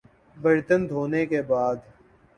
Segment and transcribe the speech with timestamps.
[0.37, 1.75] برتن دھونے کے بعد